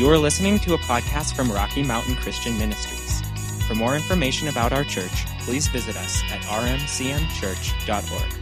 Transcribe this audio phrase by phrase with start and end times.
[0.00, 3.20] You are listening to a podcast from Rocky Mountain Christian Ministries.
[3.66, 8.32] For more information about our church, please visit us at rmcmchurch.org.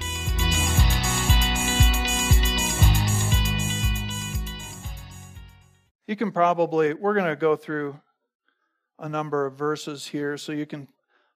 [6.06, 7.98] You can probably, we're going to go through
[9.00, 10.86] a number of verses here so you can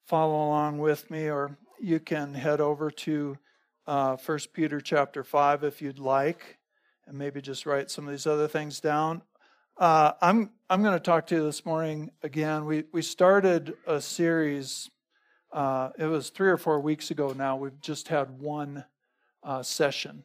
[0.04, 3.36] follow along with me, or you can head over to
[3.88, 6.58] uh, 1 Peter chapter 5 if you'd like,
[7.08, 9.22] and maybe just write some of these other things down.
[9.82, 12.66] Uh, I'm, I'm going to talk to you this morning again.
[12.66, 14.88] We, we started a series,
[15.52, 17.56] uh, it was three or four weeks ago now.
[17.56, 18.84] We've just had one
[19.42, 20.22] uh, session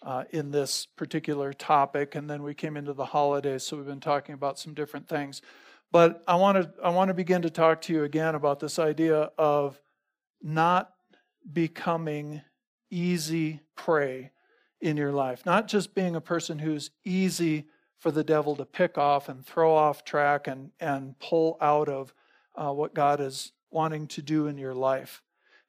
[0.00, 3.98] uh, in this particular topic, and then we came into the holidays, so we've been
[3.98, 5.42] talking about some different things.
[5.90, 8.78] But I want to I want to begin to talk to you again about this
[8.78, 9.80] idea of
[10.40, 10.92] not
[11.52, 12.42] becoming
[12.92, 14.30] easy prey
[14.80, 17.66] in your life, not just being a person who's easy
[18.00, 22.12] for the devil to pick off and throw off track and and pull out of
[22.56, 25.22] uh, what God is wanting to do in your life.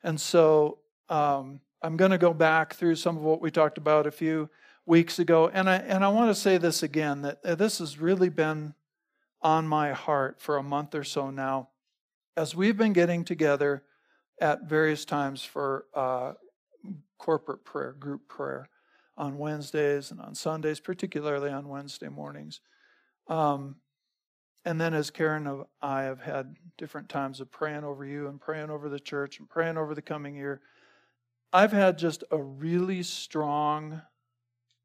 [0.04, 0.80] And so
[1.10, 4.50] um, I'm going to go back through some of what we talked about a few
[4.86, 8.30] weeks ago, and I and I want to say this again that this has really
[8.30, 8.74] been
[9.42, 11.70] on my heart for a month or so now,
[12.38, 13.84] as we've been getting together
[14.40, 16.34] at various times for uh,
[17.18, 18.70] corporate prayer, group prayer,
[19.22, 22.60] on Wednesdays and on Sundays, particularly on Wednesday mornings.
[23.28, 23.76] Um,
[24.66, 28.42] and then, as Karen and I have had different times of praying over you and
[28.42, 30.62] praying over the church and praying over the coming year,
[31.54, 34.02] I've had just a really strong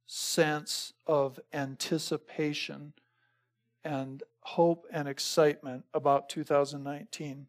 [0.07, 2.93] sense of anticipation
[3.85, 7.47] and hope and excitement about 2019.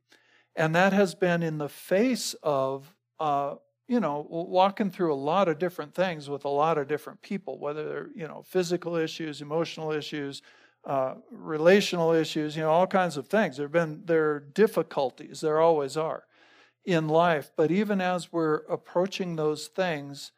[0.56, 3.56] And that has been in the face of, uh,
[3.88, 7.58] you know, walking through a lot of different things with a lot of different people,
[7.58, 10.42] whether they're, you know, physical issues, emotional issues,
[10.86, 13.58] uh, relational issues, you know, all kinds of things.
[13.58, 16.24] There have been, there are difficulties, there always are
[16.86, 17.52] in life.
[17.56, 20.32] But even as we're approaching those things,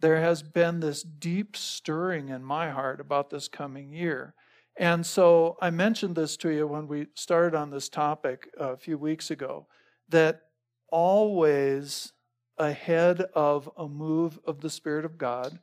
[0.00, 4.34] there has been this deep stirring in my heart about this coming year.
[4.76, 8.98] And so I mentioned this to you when we started on this topic a few
[8.98, 9.66] weeks ago
[10.08, 10.42] that
[10.90, 12.12] always
[12.58, 15.58] ahead of a move of the Spirit of God,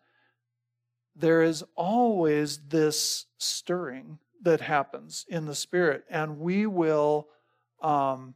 [1.15, 6.05] there is always this stirring that happens in the Spirit.
[6.09, 7.27] And we will
[7.81, 8.35] um,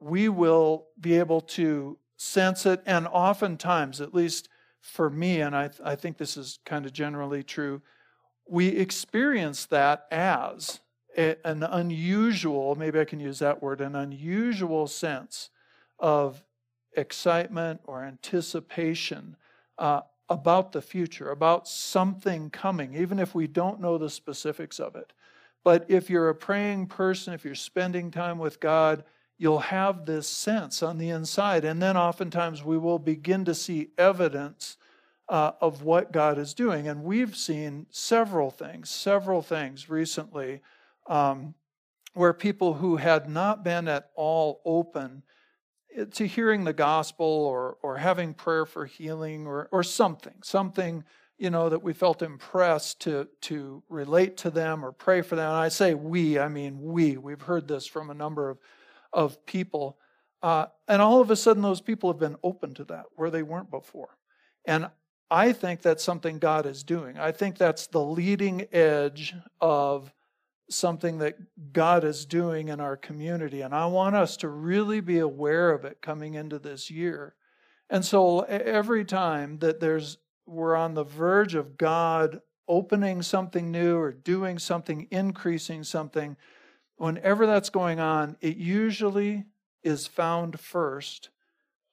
[0.00, 2.82] we will be able to sense it.
[2.84, 4.48] And oftentimes, at least
[4.80, 7.80] for me, and I, I think this is kind of generally true,
[8.46, 10.80] we experience that as
[11.16, 15.48] a, an unusual, maybe I can use that word, an unusual sense
[15.98, 16.44] of
[16.96, 19.36] excitement or anticipation
[19.78, 24.96] uh, about the future, about something coming, even if we don't know the specifics of
[24.96, 25.12] it.
[25.62, 29.04] But if you're a praying person, if you're spending time with God,
[29.38, 31.64] you'll have this sense on the inside.
[31.64, 34.76] And then oftentimes we will begin to see evidence
[35.28, 36.86] uh, of what God is doing.
[36.86, 40.60] And we've seen several things, several things recently
[41.06, 41.54] um,
[42.12, 45.22] where people who had not been at all open
[46.12, 51.04] to hearing the gospel or, or having prayer for healing or, or something, something
[51.36, 55.48] you know that we felt impressed to to relate to them or pray for them
[55.48, 58.58] and i say we i mean we we've heard this from a number of
[59.14, 59.96] of people.
[60.42, 63.42] Uh, and all of a sudden, those people have been open to that where they
[63.42, 64.18] weren't before.
[64.66, 64.90] And
[65.30, 67.16] I think that's something God is doing.
[67.16, 70.12] I think that's the leading edge of
[70.70, 71.36] something that
[71.72, 73.60] God is doing in our community.
[73.60, 77.34] And I want us to really be aware of it coming into this year.
[77.90, 83.96] And so every time that there's we're on the verge of God opening something new
[83.96, 86.36] or doing something, increasing something,
[86.96, 89.44] whenever that's going on, it usually
[89.82, 91.30] is found first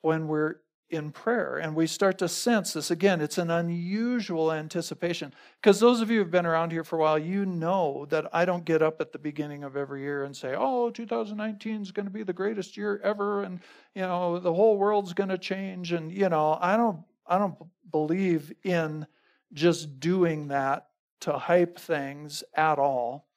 [0.01, 0.55] when we're
[0.91, 3.21] in prayer and we start to sense this again.
[3.21, 5.33] It's an unusual anticipation.
[5.61, 8.45] Because those of you who've been around here for a while you know that i
[8.45, 12.05] don't get up at the beginning of every year and say oh 2019 is going
[12.05, 13.59] to be the greatest year ever and
[13.95, 15.91] you know the whole world's going to change.
[15.91, 17.55] And you know i don't i don't
[17.91, 19.07] believe in
[19.53, 20.87] just doing that
[21.21, 23.27] to hype things at all.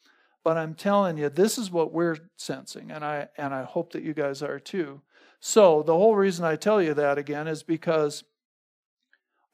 [0.43, 4.03] But I'm telling you, this is what we're sensing, and I and I hope that
[4.03, 5.01] you guys are too.
[5.47, 8.25] So the whole reason I tell you that again is because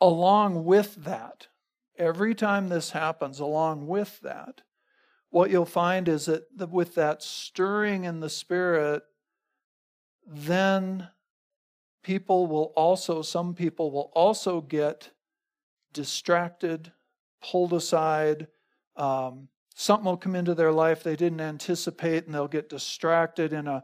[0.00, 1.48] along with that,
[1.98, 4.62] every time this happens, along with that,
[5.31, 9.02] what you'll find is that with that stirring in the spirit,
[10.25, 11.08] then
[12.04, 15.10] people will also, some people will also get
[15.93, 16.93] distracted,
[17.43, 18.46] pulled aside,
[18.94, 23.66] um, something will come into their life they didn't anticipate, and they'll get distracted in
[23.66, 23.82] a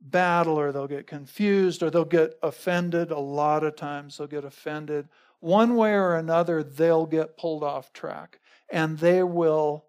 [0.00, 3.10] battle, or they'll get confused, or they'll get offended.
[3.10, 5.08] A lot of times they'll get offended.
[5.40, 8.40] One way or another, they'll get pulled off track,
[8.70, 9.84] and they will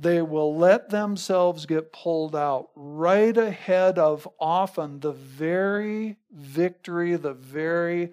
[0.00, 7.34] they will let themselves get pulled out right ahead of often the very victory, the
[7.34, 8.12] very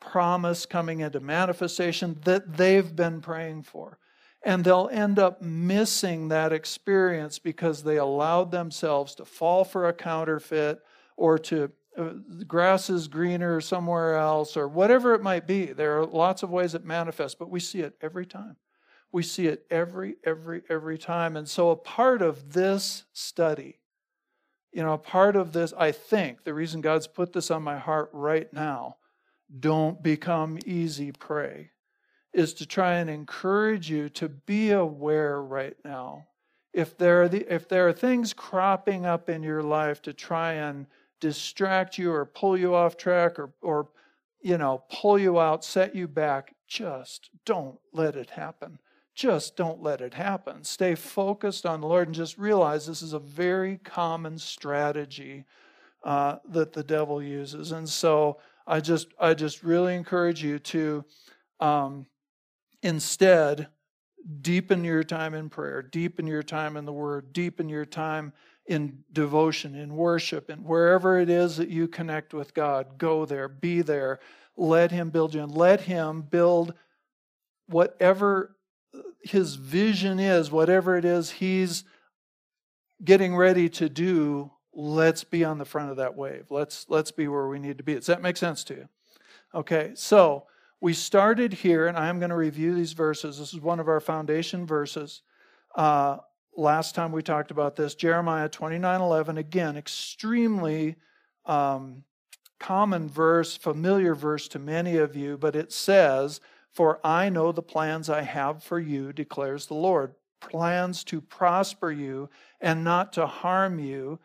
[0.00, 3.98] promise coming into manifestation that they've been praying for.
[4.46, 9.92] And they'll end up missing that experience because they allowed themselves to fall for a
[9.92, 10.80] counterfeit
[11.16, 12.10] or to uh,
[12.46, 15.66] grass is greener somewhere else or whatever it might be.
[15.66, 18.56] There are lots of ways it manifests, but we see it every time.
[19.12, 21.36] We see it every, every, every time.
[21.36, 23.80] And so, a part of this study,
[24.72, 27.78] you know, a part of this, I think, the reason God's put this on my
[27.78, 28.96] heart right now,
[29.58, 31.70] don't become easy prey,
[32.36, 36.26] is to try and encourage you to be aware right now.
[36.72, 40.52] If there are, the, if there are things cropping up in your life to try
[40.52, 40.86] and
[41.20, 43.88] distract you or pull you off track or, or
[44.42, 48.78] you know, pull you out, set you back, just don't let it happen
[49.16, 50.62] just don't let it happen.
[50.62, 55.46] Stay focused on the Lord and just realize this is a very common strategy
[56.04, 57.72] uh, that the devil uses.
[57.72, 58.36] And so
[58.66, 61.04] I just I just really encourage you to
[61.60, 62.06] um,
[62.86, 63.68] instead
[64.40, 68.32] deepen your time in prayer, deepen your time in the Word, deepen your time
[68.66, 73.48] in devotion, in worship, and wherever it is that you connect with God, go there,
[73.48, 74.18] be there.
[74.56, 76.74] Let Him build you, and let Him build
[77.66, 78.56] whatever
[79.22, 81.84] his vision is, whatever it is he's
[83.04, 86.46] getting ready to do, let's be on the front of that wave.
[86.50, 87.94] Let's let's be where we need to be.
[87.94, 88.88] Does that make sense to you?
[89.54, 90.46] Okay, so
[90.80, 93.38] we started here, and I'm going to review these verses.
[93.38, 95.22] This is one of our foundation verses.
[95.74, 96.18] Uh,
[96.56, 100.96] last time we talked about this, Jeremiah 29 11, again, extremely
[101.44, 102.04] um,
[102.58, 106.40] common verse, familiar verse to many of you, but it says,
[106.72, 111.90] for I know the plans I have for you, declares the Lord plans to prosper
[111.90, 112.28] you
[112.60, 114.18] and not to harm you,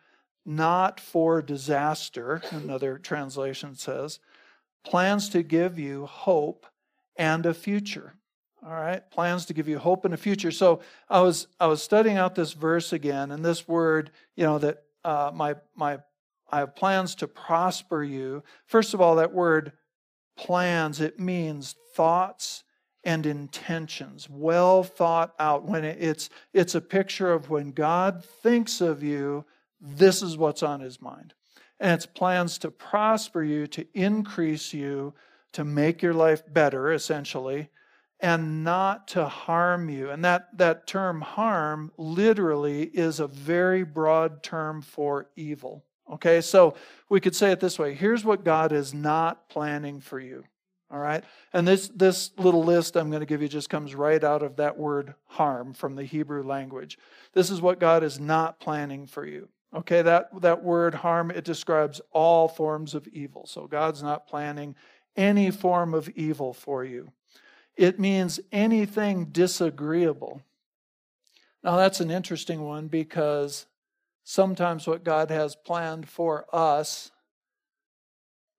[0.44, 4.18] not for disaster, another translation says,
[4.84, 6.66] plans to give you hope
[7.16, 8.14] and a future.
[8.64, 10.52] All right, plans to give you hope and a future.
[10.52, 14.58] So I was I was studying out this verse again, and this word, you know,
[14.58, 15.98] that uh, my my
[16.52, 18.44] I have plans to prosper you.
[18.66, 19.72] First of all, that word
[20.36, 22.62] plans, it means thoughts
[23.04, 25.64] and intentions, well thought out.
[25.64, 29.44] When it's, it's a picture of when God thinks of you,
[29.80, 31.34] this is what's on his mind.
[31.82, 35.14] And it's plans to prosper you, to increase you,
[35.50, 37.70] to make your life better, essentially,
[38.20, 40.08] and not to harm you.
[40.08, 45.84] And that, that term harm literally is a very broad term for evil.
[46.08, 46.76] Okay, so
[47.08, 50.44] we could say it this way here's what God is not planning for you.
[50.88, 54.22] All right, and this, this little list I'm going to give you just comes right
[54.22, 56.96] out of that word harm from the Hebrew language.
[57.32, 59.48] This is what God is not planning for you.
[59.74, 63.46] Okay, that, that word harm, it describes all forms of evil.
[63.46, 64.74] So God's not planning
[65.16, 67.10] any form of evil for you.
[67.76, 70.42] It means anything disagreeable.
[71.64, 73.66] Now, that's an interesting one because
[74.24, 77.10] sometimes what God has planned for us,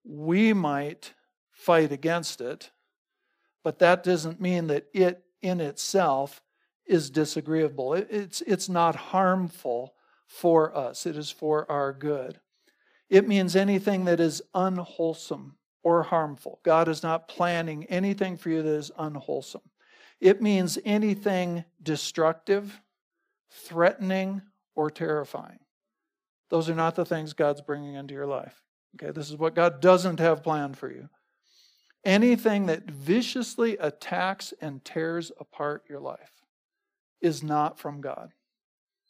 [0.04, 1.12] we might
[1.52, 2.70] fight against it,
[3.62, 6.42] but that doesn't mean that it in itself
[6.86, 7.94] is disagreeable.
[7.94, 9.94] It's, it's not harmful
[10.34, 12.40] for us, it is for our good.
[13.08, 16.58] It means anything that is unwholesome or harmful.
[16.64, 19.62] God is not planning anything for you that is unwholesome.
[20.20, 22.80] It means anything destructive,
[23.48, 24.42] threatening,
[24.74, 25.60] or terrifying.
[26.50, 28.60] Those are not the things God's bringing into your life.
[28.96, 31.08] Okay, this is what God doesn't have planned for you.
[32.04, 36.32] Anything that viciously attacks and tears apart your life
[37.20, 38.32] is not from God.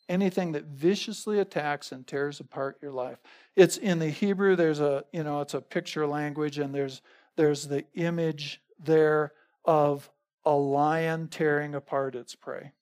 [0.08, 3.18] Anything that viciously attacks and tears apart your life.
[3.56, 7.00] It's in the Hebrew, there's a, you know, it's a picture language, and there's
[7.36, 9.32] there's the image there
[9.64, 10.10] of
[10.44, 12.72] a lion tearing apart its prey.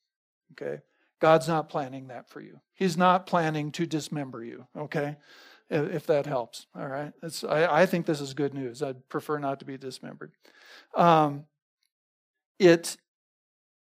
[0.53, 0.83] Okay?
[1.21, 2.61] God's not planning that for you.
[2.75, 5.17] He's not planning to dismember you, okay?
[5.71, 7.13] If that helps, all right?
[7.23, 8.83] It's, I, I think this is good news.
[8.83, 10.33] I'd prefer not to be dismembered.
[10.95, 11.45] Um,
[12.59, 12.97] it,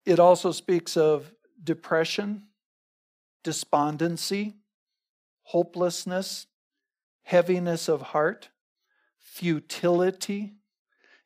[0.05, 1.33] it also speaks of
[1.65, 2.43] depression,
[3.45, 4.57] despondency,
[5.45, 6.49] hopelessness,
[7.23, 8.49] heaviness of heart,
[9.19, 10.55] futility.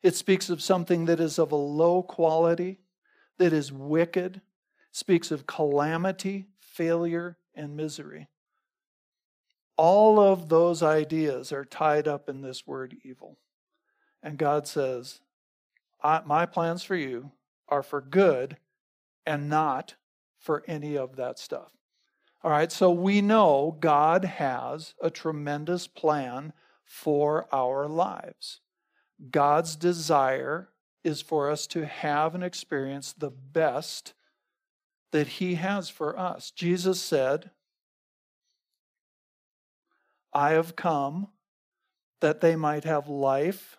[0.03, 2.79] It speaks of something that is of a low quality,
[3.37, 4.41] that is wicked,
[4.91, 8.27] speaks of calamity, failure, and misery.
[9.77, 13.37] All of those ideas are tied up in this word evil.
[14.21, 15.21] And God says,
[16.03, 17.31] My plans for you
[17.69, 18.57] are for good
[19.25, 19.95] and not
[20.37, 21.71] for any of that stuff.
[22.41, 26.53] All right, so we know God has a tremendous plan
[26.85, 28.61] for our lives.
[29.29, 30.69] God's desire
[31.03, 34.13] is for us to have and experience the best
[35.11, 36.51] that He has for us.
[36.51, 37.51] Jesus said,
[40.33, 41.27] I have come
[42.21, 43.77] that they might have life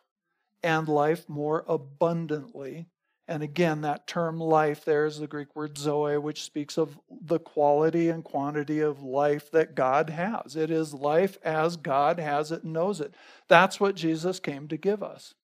[0.63, 2.89] and life more abundantly.
[3.31, 7.39] And again, that term life there is the Greek word zoe, which speaks of the
[7.39, 10.57] quality and quantity of life that God has.
[10.57, 13.15] It is life as God has it and knows it.
[13.47, 15.35] That's what Jesus came to give us.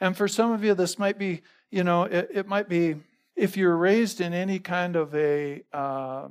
[0.00, 2.98] And for some of you, this might be, you know, it, it might be
[3.34, 6.28] if you're raised in any kind of a uh,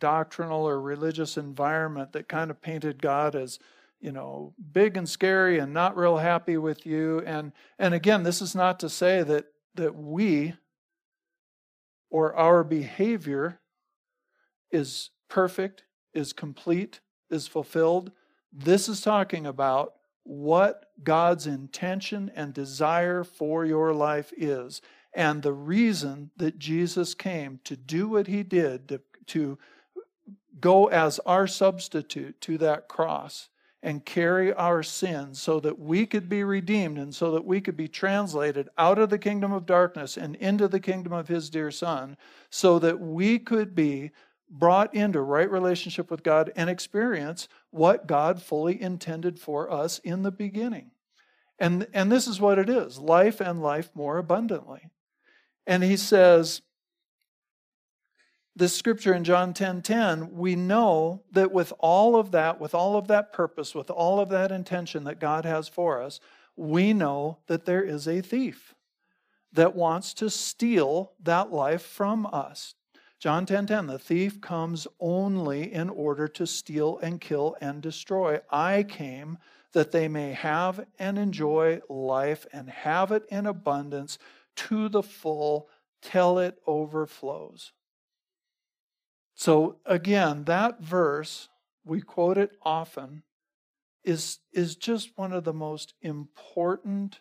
[0.00, 3.60] doctrinal or religious environment that kind of painted God as
[4.00, 8.40] you know big and scary and not real happy with you and and again this
[8.40, 10.54] is not to say that that we
[12.10, 13.60] or our behavior
[14.70, 17.00] is perfect, is complete,
[17.30, 18.12] is fulfilled.
[18.52, 24.82] This is talking about what God's intention and desire for your life is.
[25.14, 29.58] And the reason that Jesus came to do what he did, to, to
[30.60, 33.48] go as our substitute to that cross,
[33.82, 37.76] and carry our sins so that we could be redeemed and so that we could
[37.76, 41.70] be translated out of the kingdom of darkness and into the kingdom of his dear
[41.70, 42.16] son
[42.50, 44.10] so that we could be
[44.50, 50.22] brought into right relationship with God and experience what God fully intended for us in
[50.22, 50.90] the beginning.
[51.58, 54.90] And, and this is what it is life and life more abundantly.
[55.66, 56.62] And he says,
[58.60, 62.74] this scripture in John 10:10, 10, 10, we know that with all of that, with
[62.74, 66.20] all of that purpose, with all of that intention that God has for us,
[66.56, 68.74] we know that there is a thief
[69.50, 72.74] that wants to steal that life from us.
[73.18, 77.80] John 10:10, 10, 10, the thief comes only in order to steal and kill and
[77.80, 78.40] destroy.
[78.50, 79.38] I came
[79.72, 84.18] that they may have and enjoy life and have it in abundance
[84.56, 85.70] to the full
[86.02, 87.72] till it overflows.
[89.40, 91.48] So again, that verse,
[91.82, 93.22] we quote it often,
[94.04, 97.20] is, is just one of the most important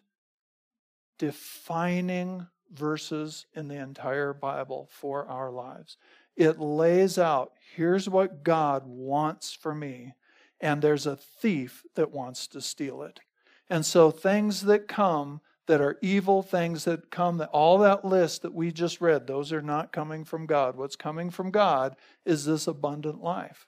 [1.18, 5.96] defining verses in the entire Bible for our lives.
[6.36, 10.14] It lays out here's what God wants for me,
[10.60, 13.22] and there's a thief that wants to steal it.
[13.70, 18.42] And so things that come that are evil things that come, that all that list
[18.42, 20.76] that we just read, those are not coming from God.
[20.76, 21.96] What's coming from God
[22.26, 23.68] is this abundant life.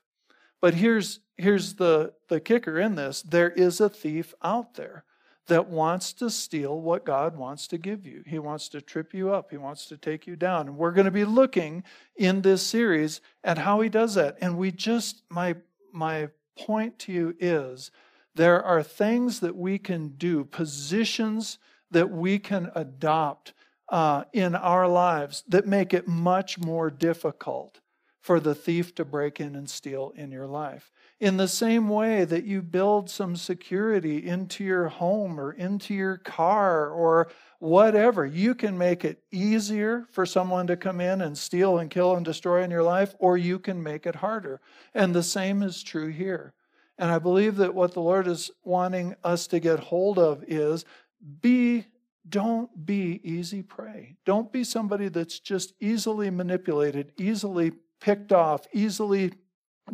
[0.60, 5.04] But here's, here's the, the kicker in this there is a thief out there
[5.46, 8.24] that wants to steal what God wants to give you.
[8.26, 10.70] He wants to trip you up, He wants to take you down.
[10.70, 11.84] And we're going to be looking
[12.16, 14.40] in this series at how He does that.
[14.42, 15.56] And we just, my,
[15.94, 17.92] my point to you is
[18.34, 21.60] there are things that we can do, positions
[21.92, 23.54] that we can adopt
[23.90, 27.80] uh, in our lives that make it much more difficult
[28.22, 30.92] for the thief to break in and steal in your life.
[31.20, 36.18] In the same way that you build some security into your home or into your
[36.18, 37.30] car or
[37.60, 42.16] whatever, you can make it easier for someone to come in and steal and kill
[42.16, 44.62] and destroy in your life, or you can make it harder.
[44.94, 46.54] And the same is true here.
[47.00, 50.86] And I believe that what the Lord is wanting us to get hold of is
[51.42, 51.86] be
[52.30, 54.16] don't be easy prey.
[54.26, 59.34] Don't be somebody that's just easily manipulated, easily picked off, easily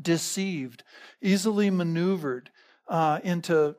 [0.02, 0.84] deceived,
[1.22, 2.52] easily maneuvered
[2.88, 3.76] uh, into,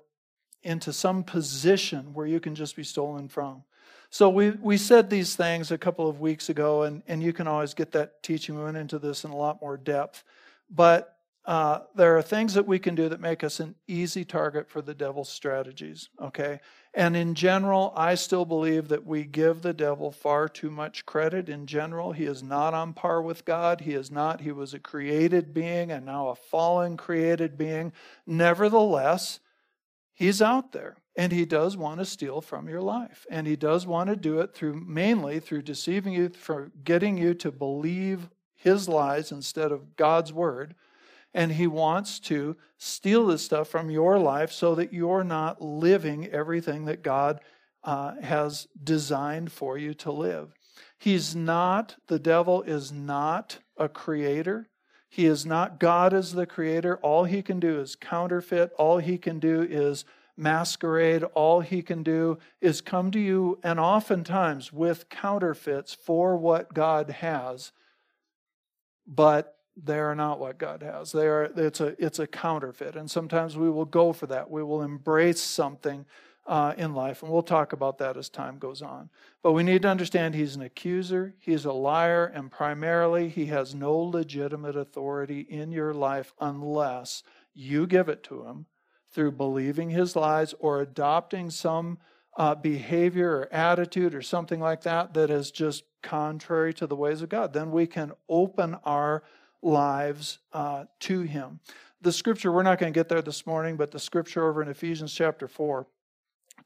[0.63, 3.63] into some position where you can just be stolen from.
[4.11, 7.47] So we, we said these things a couple of weeks ago, and, and you can
[7.47, 8.57] always get that teaching.
[8.57, 10.25] We went into this in a lot more depth.
[10.71, 11.15] But
[11.45, 14.83] uh, there are things that we can do that make us an easy target for
[14.83, 16.61] the devil's strategies, okay?
[16.99, 21.49] And in general, I still believe that we give the devil far too much credit.
[21.49, 23.83] In general, he is not on par with God.
[23.83, 24.41] He is not.
[24.41, 27.93] He was a created being and now a fallen created being.
[28.27, 29.39] Nevertheless,
[30.13, 33.29] he's out there and he does want to steal from your life.
[33.31, 37.33] And he does want to do it through mainly through deceiving you, for getting you
[37.35, 40.75] to believe his lies instead of God's word
[41.35, 46.27] and he wants to steal this stuff from your life so that you're not living
[46.29, 47.41] everything that God
[47.85, 50.53] uh, has designed for you to live.
[50.99, 54.69] He's not, the devil is not a creator.
[55.09, 56.97] He is not God as the creator.
[56.99, 58.73] All he can do is counterfeit.
[58.79, 60.05] All he can do is
[60.37, 61.25] masquerade.
[61.35, 67.11] All he can do is come to you, and oftentimes with counterfeits for what God
[67.11, 67.73] has,
[69.07, 71.13] but they are not what God has.
[71.13, 72.97] They are it's a it's a counterfeit.
[72.97, 74.51] And sometimes we will go for that.
[74.51, 76.05] We will embrace something
[76.47, 77.23] uh, in life.
[77.23, 79.11] And we'll talk about that as time goes on.
[79.43, 83.75] But we need to understand he's an accuser, he's a liar, and primarily he has
[83.75, 87.23] no legitimate authority in your life unless
[87.55, 88.67] you give it to him
[89.13, 91.99] through believing his lies or adopting some
[92.37, 97.21] uh, behavior or attitude or something like that that is just contrary to the ways
[97.21, 97.53] of God.
[97.53, 99.23] Then we can open our
[99.63, 101.61] lives uh, to him.
[102.01, 104.69] The scripture, we're not going to get there this morning, but the scripture over in
[104.69, 105.87] Ephesians chapter 4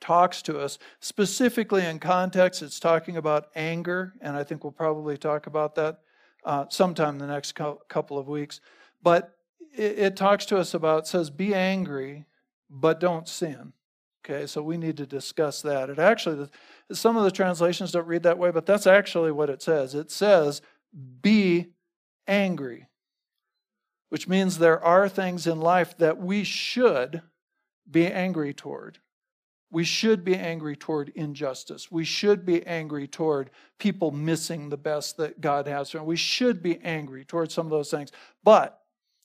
[0.00, 0.78] talks to us.
[1.00, 6.00] Specifically in context, it's talking about anger, and I think we'll probably talk about that
[6.44, 8.60] uh, sometime in the next co- couple of weeks.
[9.02, 9.36] But
[9.74, 12.26] it, it talks to us about, says, be angry,
[12.68, 13.72] but don't sin.
[14.24, 15.90] Okay, so we need to discuss that.
[15.90, 16.48] It actually,
[16.92, 19.94] some of the translations don't read that way, but that's actually what it says.
[19.94, 20.62] It says,
[21.22, 21.68] be
[22.26, 22.88] angry,
[24.08, 27.22] which means there are things in life that we should
[27.90, 28.98] be angry toward.
[29.70, 31.90] We should be angry toward injustice.
[31.90, 36.06] We should be angry toward people missing the best that God has for them.
[36.06, 38.12] We should be angry toward some of those things.
[38.44, 38.78] But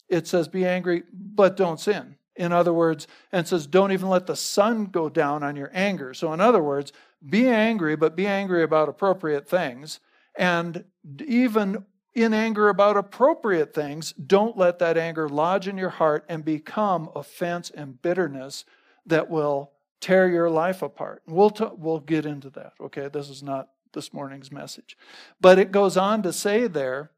[0.08, 2.16] it says, be angry, but don't sin.
[2.38, 5.72] In other words, and it says, don't even let the sun go down on your
[5.74, 6.14] anger.
[6.14, 6.94] So, in other words,
[7.28, 10.00] be angry, but be angry about appropriate things.
[10.38, 10.86] And
[11.26, 11.84] even
[12.18, 17.12] in anger about appropriate things, don't let that anger lodge in your heart and become
[17.16, 18.66] offense and bitterness
[19.06, 19.72] that will
[20.02, 21.22] tear your life apart.
[21.28, 23.08] We'll, t- we'll get into that, okay?
[23.08, 24.98] This is not this morning's message.
[25.40, 27.12] But it goes on to say there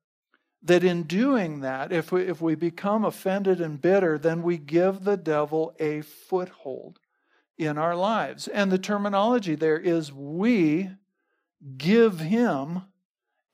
[0.63, 5.05] that in doing that, if we, if we become offended and bitter, then we give
[5.05, 6.99] the devil a foothold
[7.57, 8.49] in our lives.
[8.49, 10.89] And the terminology there is we
[11.77, 12.81] give him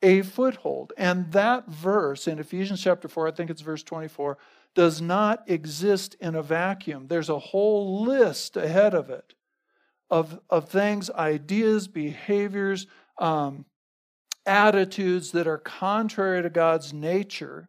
[0.06, 0.94] a foothold.
[0.98, 4.38] And that verse in Ephesians chapter 4, I think it's verse 24,
[4.76, 7.08] does not exist in a vacuum.
[7.08, 9.34] There's a whole list ahead of it
[10.12, 12.86] of, of things, ideas, behaviors,
[13.18, 13.66] um,
[14.46, 17.68] attitudes that are contrary to God's nature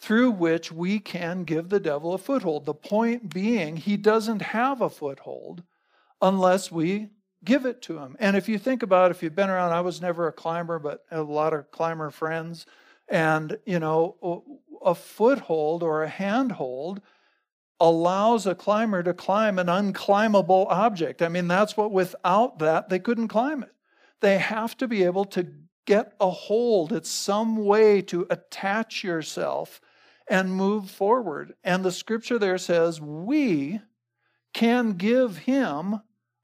[0.00, 2.64] through which we can give the devil a foothold.
[2.64, 5.64] The point being, he doesn't have a foothold
[6.22, 7.08] unless we
[7.44, 8.16] give it to him.
[8.18, 10.78] And if you think about it, if you've been around, I was never a climber,
[10.78, 12.66] but a lot of climber friends.
[13.08, 14.44] And, you know,
[14.84, 17.00] a foothold or a handhold
[17.80, 21.22] allows a climber to climb an unclimbable object.
[21.22, 23.72] I mean, that's what without that, they couldn't climb it.
[24.20, 25.46] They have to be able to
[25.86, 26.92] get a hold.
[26.92, 29.80] It's some way to attach yourself
[30.28, 31.54] and move forward.
[31.64, 33.80] And the scripture there says, we
[34.52, 36.00] can give him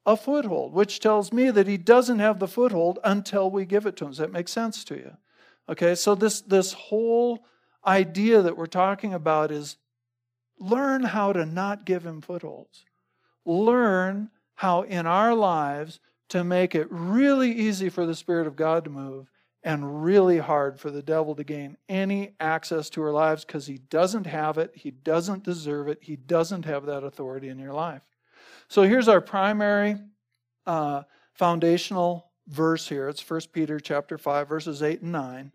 [0.07, 3.97] a foothold, which tells me that he doesn't have the foothold until we give it
[3.97, 4.11] to him.
[4.11, 5.17] Does that make sense to you?
[5.69, 7.47] Okay, so this, this whole
[7.87, 9.77] idea that we're talking about is
[10.59, 12.85] learn how to not give him footholds.
[13.47, 18.85] Learn how in our lives to make it really easy for the Spirit of God
[18.85, 19.31] to move
[19.63, 23.79] and really hard for the devil to gain any access to our lives because he
[23.79, 28.03] doesn't have it, he doesn't deserve it, he doesn't have that authority in your life.
[28.69, 29.97] So here's our primary
[30.67, 31.03] uh,
[31.35, 33.09] foundational verse here.
[33.09, 35.53] It's 1 Peter chapter 5, verses 8 and 9.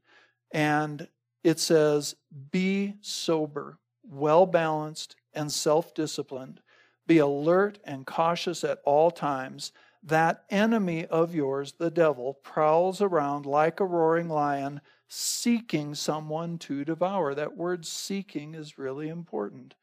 [0.52, 1.08] And
[1.43, 2.15] it says,
[2.52, 6.62] Be sober, well balanced, and self disciplined.
[7.08, 9.72] Be alert and cautious at all times.
[10.04, 16.86] That enemy of yours, the devil, prowls around like a roaring lion, seeking someone to
[16.86, 17.34] devour.
[17.34, 19.76] That word seeking is really important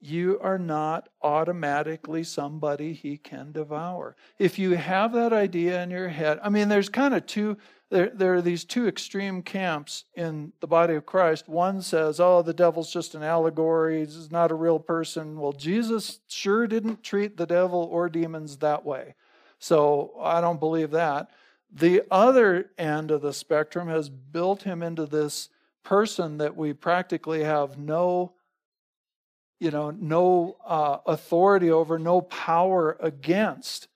[0.00, 4.14] you are not automatically somebody he can devour.
[4.38, 7.56] If you have that idea in your head, I mean, there's kind of two,
[7.90, 11.48] there, there are these two extreme camps in the body of Christ.
[11.48, 15.38] One says, oh, the devil's just an allegory, he's not a real person.
[15.38, 19.14] Well, Jesus sure didn't treat the devil or demons that way.
[19.58, 21.30] So I don't believe that.
[21.72, 25.48] The other end of the spectrum has built him into this
[25.82, 28.32] person that we practically have no
[29.60, 33.88] you know, no uh, authority over, no power against.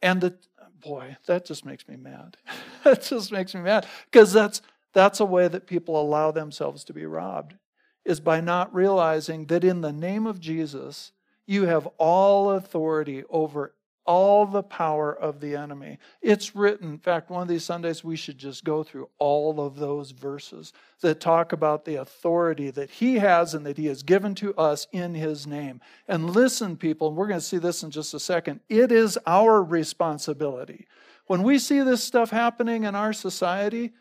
[0.00, 0.36] And the
[0.80, 2.36] boy, that just makes me mad.
[2.84, 6.94] that just makes me mad because that's that's a way that people allow themselves to
[6.94, 7.54] be robbed
[8.04, 11.12] is by not realizing that in the name of Jesus
[11.46, 13.74] you have all authority over
[14.06, 15.98] all the power of the enemy.
[16.22, 19.76] It's written, in fact, one of these Sundays we should just go through all of
[19.76, 24.34] those verses that talk about the authority that he has and that he has given
[24.36, 25.80] to us in his name.
[26.08, 29.18] And listen, people, and we're going to see this in just a second, it is
[29.26, 30.86] our responsibility.
[31.26, 33.92] When we see this stuff happening in our society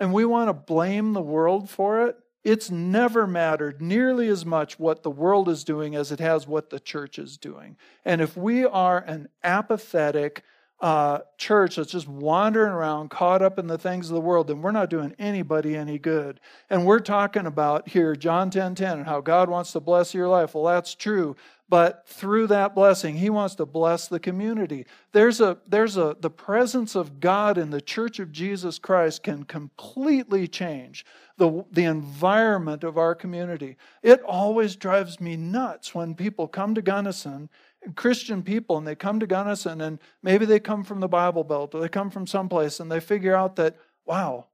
[0.00, 4.78] and we want to blame the world for it, it's never mattered nearly as much
[4.78, 7.76] what the world is doing as it has what the church is doing.
[8.04, 10.44] And if we are an apathetic
[10.80, 14.60] uh, church that's just wandering around, caught up in the things of the world, then
[14.60, 16.40] we're not doing anybody any good.
[16.68, 20.28] And we're talking about here, John 10 10, and how God wants to bless your
[20.28, 20.54] life.
[20.54, 21.36] Well, that's true.
[21.68, 24.84] But through that blessing, he wants to bless the community.
[25.12, 29.44] There's a, there's a, the presence of God in the church of Jesus Christ can
[29.44, 31.06] completely change
[31.38, 33.76] the, the environment of our community.
[34.02, 37.48] It always drives me nuts when people come to Gunnison,
[37.94, 41.74] Christian people, and they come to Gunnison, and maybe they come from the Bible Belt
[41.74, 44.46] or they come from someplace, and they figure out that, wow,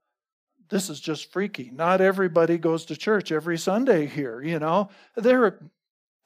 [0.69, 1.69] this is just freaky.
[1.73, 4.89] Not everybody goes to church every Sunday here, you know.
[5.15, 5.59] There are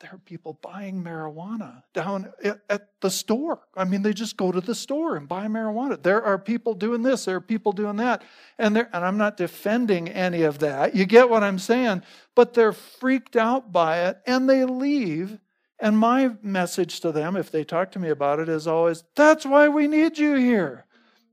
[0.02, 2.32] there are people buying marijuana down
[2.70, 3.62] at the store.
[3.76, 6.02] I mean, they just go to the store and buy marijuana.
[6.02, 8.22] There are people doing this, there are people doing that.
[8.60, 10.96] And, there, and I'm not defending any of that.
[10.96, 12.04] You get what I'm saying?
[12.36, 15.40] But they're freaked out by it and they leave.
[15.80, 19.46] And my message to them, if they talk to me about it, is always that's
[19.46, 20.86] why we need you here.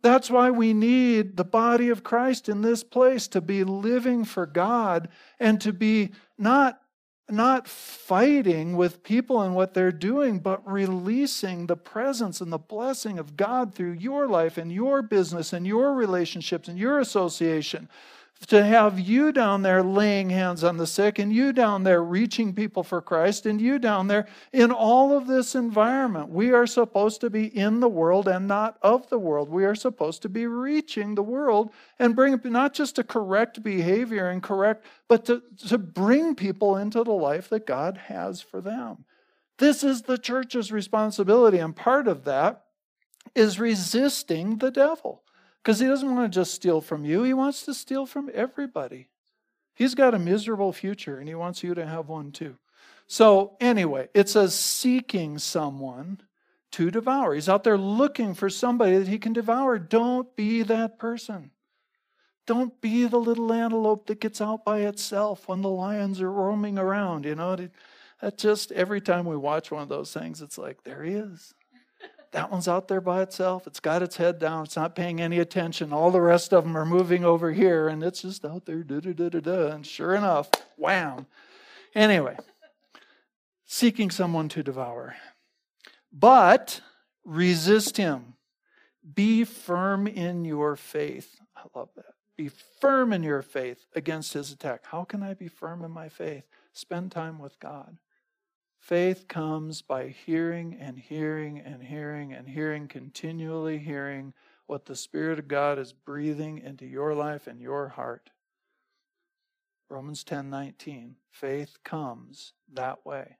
[0.02, 4.46] That's why we need the body of Christ in this place to be living for
[4.46, 6.80] God and to be not
[7.30, 13.18] not fighting with people and what they're doing, but releasing the presence and the blessing
[13.18, 17.88] of God through your life and your business and your relationships and your association
[18.48, 22.54] to have you down there laying hands on the sick and you down there reaching
[22.54, 26.28] people for Christ and you down there in all of this environment.
[26.28, 29.48] We are supposed to be in the world and not of the world.
[29.48, 34.28] We are supposed to be reaching the world and bring not just to correct behavior
[34.28, 39.04] and correct, but to, to bring people into the life that God has for them.
[39.58, 42.64] This is the church's responsibility, and part of that
[43.34, 45.21] is resisting the devil.
[45.62, 49.08] Because he doesn't want to just steal from you, he wants to steal from everybody.
[49.74, 52.56] He's got a miserable future and he wants you to have one too.
[53.06, 56.20] So, anyway, it says seeking someone
[56.72, 57.34] to devour.
[57.34, 59.78] He's out there looking for somebody that he can devour.
[59.78, 61.50] Don't be that person.
[62.46, 66.78] Don't be the little antelope that gets out by itself when the lions are roaming
[66.78, 67.24] around.
[67.24, 67.68] You know,
[68.20, 71.54] that just every time we watch one of those things, it's like, there he is.
[72.32, 73.66] That one's out there by itself.
[73.66, 74.64] It's got its head down.
[74.64, 75.92] It's not paying any attention.
[75.92, 79.00] All the rest of them are moving over here, and it's just out there, da
[79.00, 79.66] da da da da.
[79.68, 81.26] And sure enough, wham.
[81.94, 82.36] Anyway,
[83.66, 85.14] seeking someone to devour.
[86.10, 86.80] But
[87.24, 88.34] resist him.
[89.14, 91.38] Be firm in your faith.
[91.54, 92.14] I love that.
[92.36, 92.48] Be
[92.80, 94.84] firm in your faith against his attack.
[94.86, 96.44] How can I be firm in my faith?
[96.72, 97.98] Spend time with God.
[98.82, 104.34] Faith comes by hearing and hearing and hearing and hearing, continually hearing
[104.66, 108.30] what the Spirit of God is breathing into your life and your heart.
[109.88, 111.14] Romans 10 19.
[111.30, 113.36] Faith comes that way.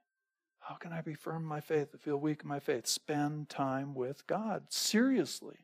[0.59, 1.89] How can I be firm in my faith?
[1.93, 2.87] I feel weak in my faith.
[2.87, 4.67] Spend time with God.
[4.69, 5.57] Seriously.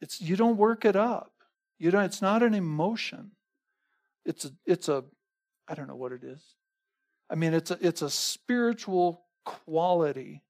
[0.00, 1.32] It's you don't work it up.
[1.76, 3.32] You don't it's not an emotion.
[4.24, 5.02] It's a it's a
[5.66, 6.54] I don't know what it is.
[7.28, 10.42] I mean, it's a, it's a spiritual quality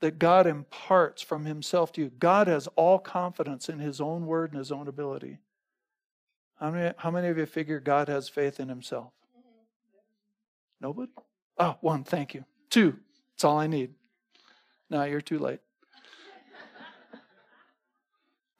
[0.00, 2.10] that God imparts from Himself to you.
[2.18, 5.38] God has all confidence in His own word and His own ability.
[6.60, 9.12] How many, how many of you figure God has faith in Himself?
[10.80, 11.10] Nobody?
[11.58, 12.44] Oh, one, thank you.
[12.70, 12.96] Two,
[13.32, 13.94] that's all I need.
[14.90, 15.60] Now you're too late.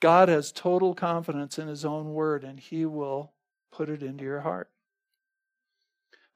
[0.00, 3.32] God has total confidence in His own word, and He will
[3.70, 4.70] put it into your heart.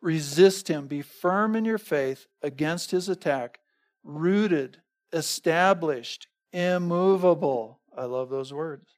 [0.03, 0.88] Resist him.
[0.88, 3.61] Be firm in your faith against his attack,
[4.03, 4.79] rooted,
[5.12, 7.81] established, immovable.
[7.97, 8.97] I love those words.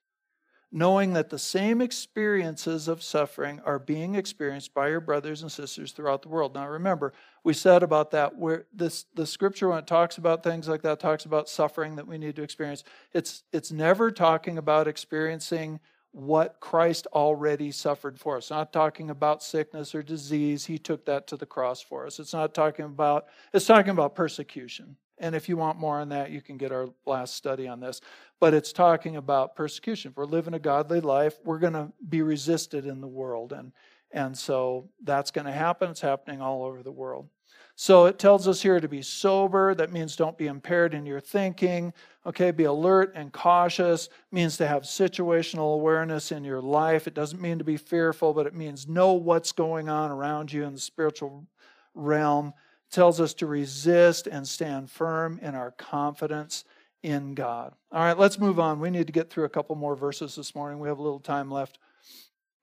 [0.72, 5.92] Knowing that the same experiences of suffering are being experienced by your brothers and sisters
[5.92, 6.54] throughout the world.
[6.54, 7.12] Now, remember,
[7.44, 10.98] we said about that where this the scripture when it talks about things like that
[10.98, 12.82] talks about suffering that we need to experience.
[13.12, 15.78] It's it's never talking about experiencing
[16.14, 18.48] what Christ already suffered for us.
[18.48, 20.64] not talking about sickness or disease.
[20.64, 22.20] He took that to the cross for us.
[22.20, 24.96] It's not talking about, it's talking about persecution.
[25.18, 28.00] And if you want more on that, you can get our last study on this.
[28.38, 30.12] But it's talking about persecution.
[30.12, 33.52] If we're living a godly life, we're going to be resisted in the world.
[33.52, 33.72] And,
[34.12, 35.90] and so that's going to happen.
[35.90, 37.28] It's happening all over the world.
[37.76, 39.74] So it tells us here to be sober.
[39.74, 41.92] That means don't be impaired in your thinking.
[42.24, 44.06] Okay, be alert and cautious.
[44.06, 47.06] It means to have situational awareness in your life.
[47.06, 50.64] It doesn't mean to be fearful, but it means know what's going on around you
[50.64, 51.46] in the spiritual
[51.94, 52.54] realm.
[52.88, 56.64] It tells us to resist and stand firm in our confidence
[57.02, 57.74] in God.
[57.90, 58.78] All right, let's move on.
[58.78, 60.78] We need to get through a couple more verses this morning.
[60.78, 61.78] We have a little time left.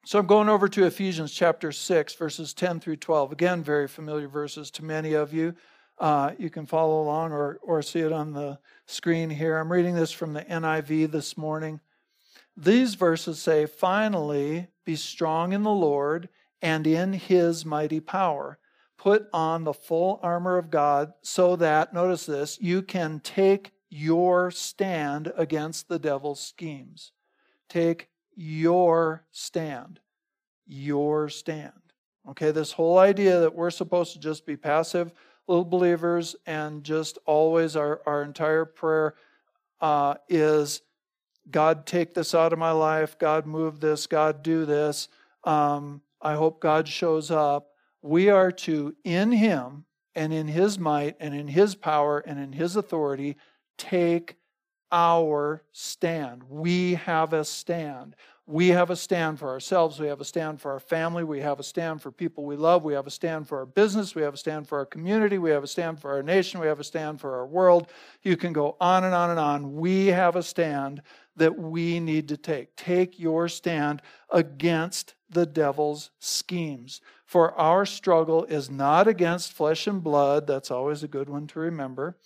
[0.03, 3.31] So I'm going over to Ephesians chapter 6, verses 10 through 12.
[3.31, 5.53] Again, very familiar verses to many of you.
[5.99, 9.59] Uh, you can follow along or, or see it on the screen here.
[9.59, 11.81] I'm reading this from the NIV this morning.
[12.57, 16.29] These verses say, Finally, be strong in the Lord
[16.63, 18.57] and in his mighty power.
[18.97, 24.49] Put on the full armor of God so that, notice this, you can take your
[24.49, 27.11] stand against the devil's schemes.
[27.69, 29.99] Take your stand.
[30.65, 31.73] Your stand.
[32.29, 35.11] Okay, this whole idea that we're supposed to just be passive
[35.47, 39.15] little believers and just always our, our entire prayer
[39.81, 40.81] uh, is
[41.49, 43.17] God, take this out of my life.
[43.17, 44.07] God, move this.
[44.07, 45.09] God, do this.
[45.43, 47.71] Um, I hope God shows up.
[48.01, 52.53] We are to, in Him and in His might and in His power and in
[52.53, 53.37] His authority,
[53.77, 54.35] take
[54.91, 56.43] our stand.
[56.49, 58.15] We have a stand.
[58.47, 59.99] We have a stand for ourselves.
[59.99, 61.23] We have a stand for our family.
[61.23, 62.83] We have a stand for people we love.
[62.83, 64.13] We have a stand for our business.
[64.13, 65.37] We have a stand for our community.
[65.37, 66.59] We have a stand for our nation.
[66.59, 67.87] We have a stand for our world.
[68.23, 69.75] You can go on and on and on.
[69.75, 71.01] We have a stand
[71.37, 72.75] that we need to take.
[72.75, 76.99] Take your stand against the devil's schemes.
[77.25, 80.45] For our struggle is not against flesh and blood.
[80.45, 82.17] That's always a good one to remember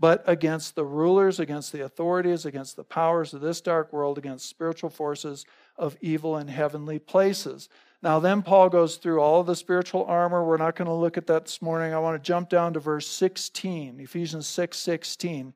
[0.00, 4.48] but against the rulers, against the authorities, against the powers of this dark world, against
[4.48, 5.44] spiritual forces
[5.76, 7.68] of evil in heavenly places.
[8.02, 10.42] Now, then Paul goes through all the spiritual armor.
[10.42, 11.92] We're not going to look at that this morning.
[11.92, 15.52] I want to jump down to verse 16, Ephesians 6 16.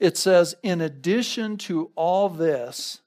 [0.00, 3.00] It says, In addition to all this,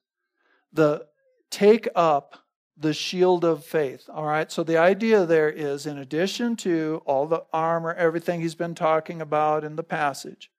[0.72, 1.06] the
[1.50, 2.46] take up
[2.78, 4.10] the shield of faith.
[4.12, 8.56] All right, so the idea there is in addition to all the armor, everything he's
[8.56, 10.50] been talking about in the passage,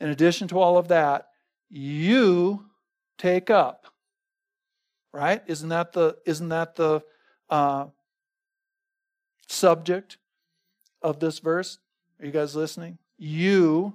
[0.00, 1.28] in addition to all of that,
[1.70, 2.66] you
[3.18, 3.86] take up.
[5.12, 5.42] Right?
[5.46, 7.02] Isn't that the isn't that the
[7.50, 7.86] uh,
[9.46, 10.16] subject
[11.02, 11.78] of this verse?
[12.18, 12.98] Are you guys listening?
[13.18, 13.94] You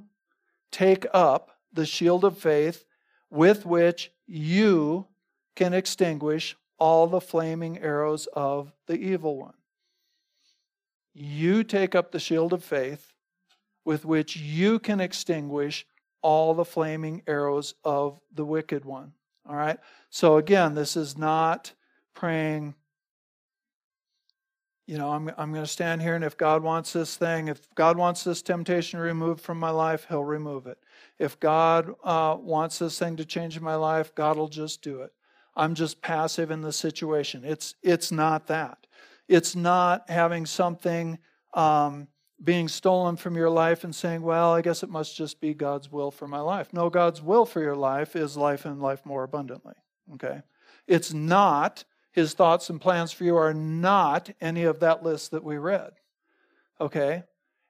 [0.71, 2.85] take up the shield of faith
[3.29, 5.07] with which you
[5.55, 9.53] can extinguish all the flaming arrows of the evil one.
[11.13, 13.11] You take up the shield of faith
[13.87, 15.87] with which you can extinguish
[16.21, 19.13] all the flaming arrows of the wicked one.
[19.47, 19.79] All right?
[20.09, 21.71] So again, this is not
[22.13, 22.75] praying,
[24.87, 27.73] you know, I'm, I'm going to stand here and if God wants this thing, if
[27.75, 30.79] God wants this temptation removed from my life, He'll remove it.
[31.17, 34.99] If God uh, wants this thing to change in my life, God will just do
[34.99, 35.13] it.
[35.55, 37.45] I'm just passive in the situation.
[37.45, 38.85] It's, it's not that.
[39.29, 41.19] It's not having something
[41.53, 42.09] um,
[42.43, 45.91] being stolen from your life and saying, well, I guess it must just be God's
[45.91, 46.71] will for my life.
[46.71, 49.73] No, God's will for your life is life and life more abundantly.
[50.13, 50.41] Okay?
[50.85, 55.43] It's not, his thoughts and plans for you are not any of that list that
[55.43, 55.91] we read.
[56.79, 57.23] Okay?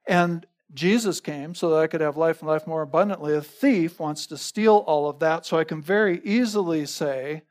[0.06, 3.34] And Jesus came so that I could have life and life more abundantly.
[3.36, 7.44] A thief wants to steal all of that, so I can very easily say,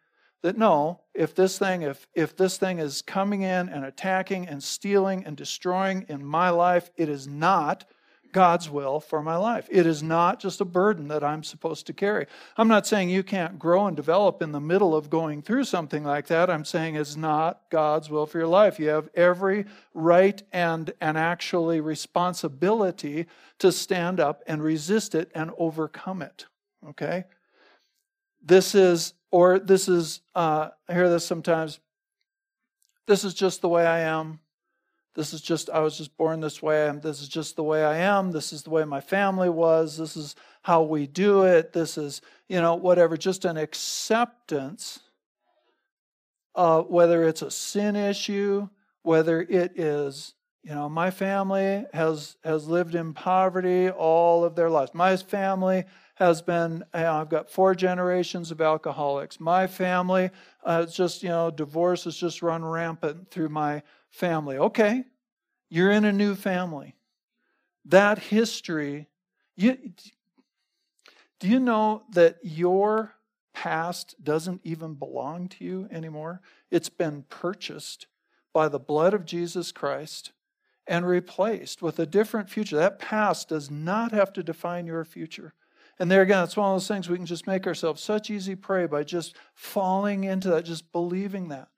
[0.47, 4.63] that no, if this thing, if, if this thing is coming in and attacking and
[4.63, 7.85] stealing and destroying in my life, it is not
[8.31, 9.67] God's will for my life.
[9.73, 12.29] It is not just a burden that I'm supposed to carry.
[12.57, 16.05] I'm not saying you can't grow and develop in the middle of going through something
[16.05, 16.49] like that.
[16.49, 18.79] I'm saying it's not God's will for your life.
[18.79, 23.27] You have every right and, and actually responsibility
[23.59, 26.47] to stand up and resist it and overcome it.
[26.89, 27.25] Okay?
[28.45, 31.79] This is or this is, uh, I hear this sometimes,
[33.07, 34.41] this is just the way I am.
[35.15, 36.91] This is just, I was just born this way.
[37.03, 38.33] This is just the way I am.
[38.33, 39.99] This is the way my family was.
[39.99, 41.75] This is how we do it.
[41.75, 45.01] This is, you know, whatever, just an acceptance,
[46.55, 48.71] uh, whether it's a sin issue,
[49.03, 54.71] whether it is, you know, my family has has lived in poverty all of their
[54.71, 54.95] lives.
[54.95, 55.85] My family
[56.17, 59.39] has been, I've got four generations of alcoholics.
[59.39, 60.31] My family,
[60.65, 64.57] uh, it's just, you know, divorce has just run rampant through my family.
[64.57, 65.05] Okay,
[65.69, 66.95] you're in a new family.
[67.85, 69.09] That history,
[69.57, 69.77] you,
[71.39, 73.15] do you know that your
[73.53, 76.41] past doesn't even belong to you anymore?
[76.71, 78.07] It's been purchased
[78.55, 80.33] by the blood of Jesus Christ
[80.87, 82.77] and replaced with a different future.
[82.77, 85.53] That past does not have to define your future.
[85.99, 88.55] And there again, it's one of those things we can just make ourselves such easy
[88.55, 91.69] prey by just falling into that, just believing that.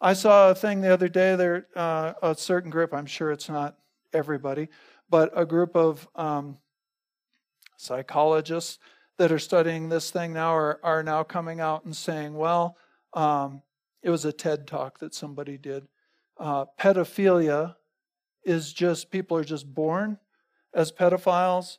[0.00, 3.48] I saw a thing the other day there, uh, a certain group, I'm sure it's
[3.48, 3.76] not
[4.12, 4.68] everybody,
[5.08, 6.58] but a group of um,
[7.76, 8.78] psychologists
[9.18, 12.76] that are studying this thing now are, are now coming out and saying, well,
[13.14, 13.62] um,
[14.02, 15.86] it was a TED talk that somebody did.
[16.38, 17.76] Uh, pedophilia
[18.44, 20.18] is just, people are just born
[20.74, 21.78] as pedophiles.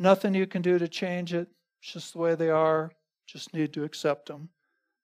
[0.00, 1.48] Nothing you can do to change it.
[1.82, 2.92] It's just the way they are.
[3.26, 4.48] Just need to accept them.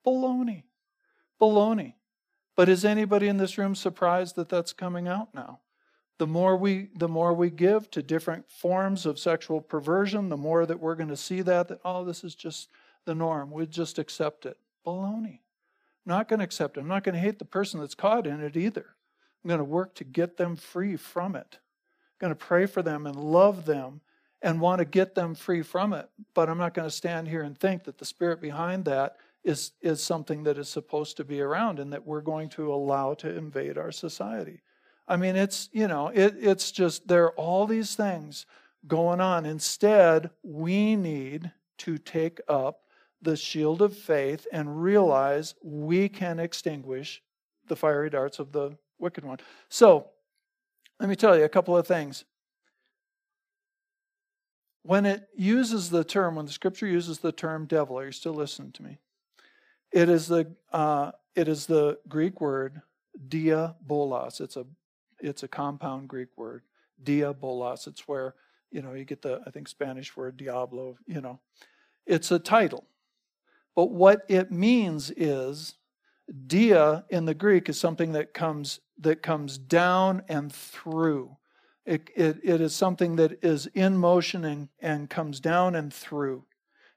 [0.07, 0.63] Baloney.
[1.39, 1.93] Baloney.
[2.57, 5.61] But is anybody in this room surprised that that's coming out now?
[6.17, 10.65] The more we the more we give to different forms of sexual perversion, the more
[10.65, 12.71] that we're going to see that that oh this is just
[13.05, 13.51] the norm.
[13.51, 14.57] We just accept it.
[14.87, 15.41] Baloney.
[16.07, 16.81] I'm not going to accept it.
[16.81, 18.87] I'm not going to hate the person that's caught in it either.
[19.45, 21.59] I'm going to work to get them free from it.
[21.61, 24.01] I'm going to pray for them and love them
[24.43, 26.09] and want to get them free from it.
[26.35, 29.73] But I'm not going to stand here and think that the spirit behind that is,
[29.81, 33.35] is something that is supposed to be around and that we're going to allow to
[33.35, 34.61] invade our society.
[35.09, 38.45] I mean, it's, you know, it, it's just, there are all these things
[38.87, 39.47] going on.
[39.47, 42.81] Instead, we need to take up
[43.23, 47.23] the shield of faith and realize we can extinguish
[47.69, 49.39] the fiery darts of the wicked one.
[49.69, 50.09] So,
[50.99, 52.25] let me tell you a couple of things
[54.87, 58.35] when it uses the term, when the scripture uses the term devil, are you still
[58.35, 58.99] listening to me?
[59.93, 62.83] It is the uh, it is the Greek word
[63.29, 64.41] diabolos.
[64.41, 64.67] It's a
[65.21, 66.63] it's a compound Greek word
[67.03, 67.87] diabolos.
[67.87, 68.35] It's where
[68.71, 70.97] you know you get the I think Spanish word diablo.
[71.07, 71.41] You know,
[72.07, 72.85] it's a title,
[73.75, 75.75] but what it means is
[76.47, 81.37] dia in the Greek is something that comes that comes down and through.
[81.87, 86.45] It, it, it is something that is in motion and, and comes down and through.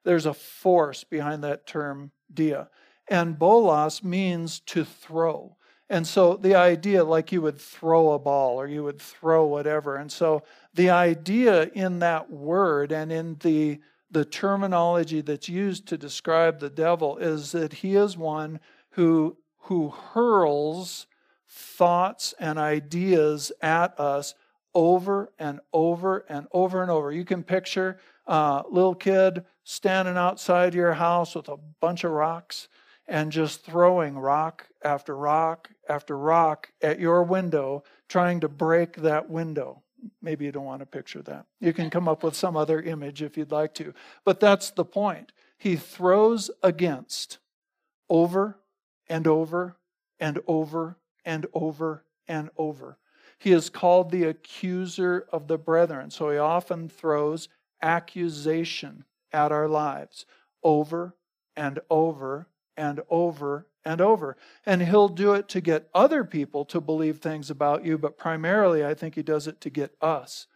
[0.04, 2.70] There's a force behind that term dia.
[3.08, 5.58] And bolos means to throw.
[5.90, 9.96] And so the idea, like you would throw a ball or you would throw whatever.
[9.96, 13.80] And so the idea in that word and in the,
[14.12, 18.60] the terminology that's used to describe the devil is that he is one
[18.92, 21.08] who, who hurls
[21.48, 24.36] thoughts and ideas at us
[24.74, 27.12] over and over and over and over.
[27.12, 32.68] You can picture a little kid standing outside your house with a bunch of rocks
[33.08, 39.30] and just throwing rock after rock after rock at your window, trying to break that
[39.30, 39.82] window.
[40.22, 41.46] Maybe you don't want to picture that.
[41.60, 43.94] You can come up with some other image if you'd like to.
[44.24, 45.32] But that's the point.
[45.58, 47.40] He throws against
[48.10, 48.60] over
[49.08, 49.76] and over
[50.20, 52.98] and over and over and over.
[53.40, 56.12] He is called the accuser of the brethren.
[56.12, 57.48] So he often throws
[57.82, 60.26] accusation at our lives
[60.64, 61.16] over
[61.56, 64.36] and over and over and over.
[64.66, 68.86] And he'll do it to get other people to believe things about you, but primarily
[68.86, 70.48] I think he does it to get us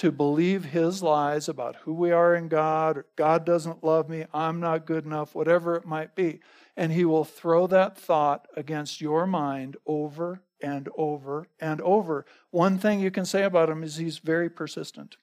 [0.00, 4.24] to believe his lies about who we are in God, or God doesn't love me,
[4.32, 6.40] I'm not good enough, whatever it might be.
[6.74, 12.24] And he will throw that thought against your mind over and over and over.
[12.50, 15.16] One thing you can say about him is he's very persistent.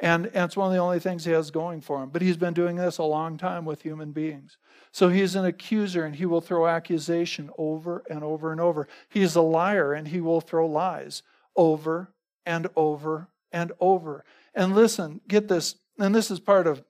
[0.00, 2.10] And, and it's one of the only things he has going for him.
[2.10, 4.58] But he's been doing this a long time with human beings.
[4.90, 8.88] So he's an accuser and he will throw accusation over and over and over.
[9.08, 11.22] He's a liar and he will throw lies
[11.54, 12.12] over
[12.44, 14.24] and over and over.
[14.54, 16.82] And listen, get this, and this is part of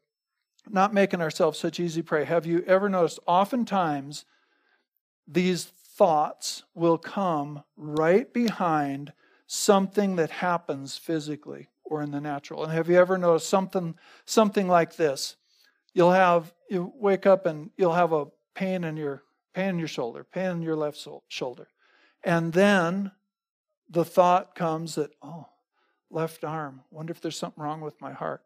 [0.70, 2.24] not making ourselves such easy prey.
[2.24, 4.24] Have you ever noticed oftentimes
[5.26, 9.12] these thoughts will come right behind
[9.46, 12.64] something that happens physically or in the natural.
[12.64, 15.36] And have you ever noticed something something like this?
[15.92, 19.22] You'll have you wake up and you'll have a pain in your
[19.54, 21.68] pain in your shoulder, pain in your left shoulder.
[22.24, 23.12] And then
[23.90, 25.46] the thought comes that, oh,
[26.10, 26.82] left arm.
[26.90, 28.42] Wonder if there's something wrong with my heart.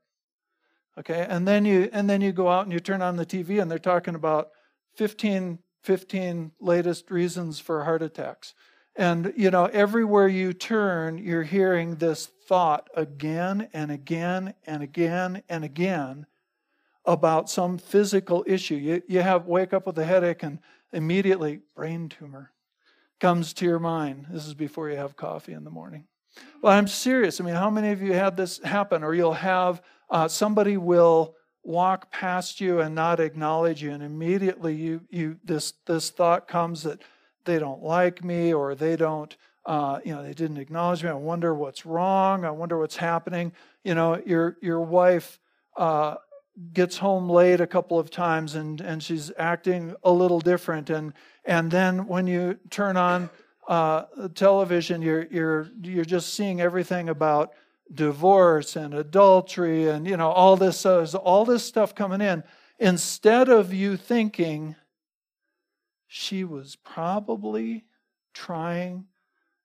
[0.98, 1.26] Okay?
[1.28, 3.70] And then you and then you go out and you turn on the TV and
[3.70, 4.48] they're talking about
[4.96, 8.54] 15 15 latest reasons for heart attacks.
[8.96, 15.44] And, you know, everywhere you turn, you're hearing this thought again and again and again
[15.48, 16.26] and again
[17.04, 18.74] about some physical issue.
[18.74, 20.58] You, you have wake up with a headache and
[20.92, 22.50] immediately brain tumor
[23.20, 24.26] comes to your mind.
[24.28, 26.08] This is before you have coffee in the morning.
[26.62, 27.40] Well, I'm serious.
[27.40, 29.04] I mean, how many of you had this happen?
[29.04, 31.36] Or you'll have uh, somebody will
[31.66, 36.82] walk past you and not acknowledge you and immediately you you this this thought comes
[36.82, 37.00] that
[37.44, 39.36] they don't like me or they don't
[39.66, 41.10] uh, you know, they didn't acknowledge me.
[41.10, 42.44] I wonder what's wrong.
[42.44, 43.52] I wonder what's happening.
[43.82, 45.40] You know, your your wife
[45.76, 46.16] uh,
[46.72, 50.88] gets home late a couple of times and and she's acting a little different.
[50.88, 51.12] And
[51.44, 53.28] and then when you turn on
[53.66, 54.04] uh,
[54.34, 57.52] television, you're you're you're just seeing everything about
[57.92, 62.42] divorce and adultery and you know all this uh, all this stuff coming in.
[62.78, 64.76] Instead of you thinking
[66.06, 67.84] she was probably
[68.34, 69.06] trying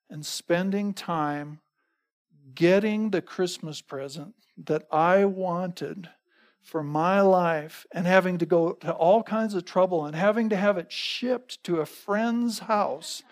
[0.10, 1.60] and spending time
[2.56, 4.34] getting the Christmas present
[4.66, 6.10] that I wanted
[6.62, 10.56] for my life and having to go to all kinds of trouble and having to
[10.56, 13.24] have it shipped to a friend's house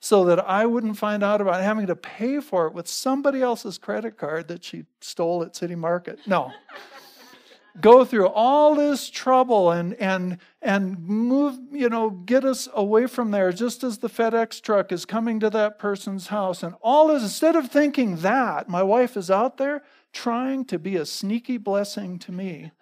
[0.00, 3.78] so that I wouldn't find out about having to pay for it with somebody else's
[3.78, 6.20] credit card that she stole at City Market.
[6.26, 6.52] No.
[7.80, 13.30] Go through all this trouble and and and move you know get us away from
[13.30, 17.22] there just as the fedex truck is coming to that person's house and all this.
[17.22, 22.18] Instead of thinking that my wife is out there trying to be a sneaky blessing
[22.18, 22.72] to me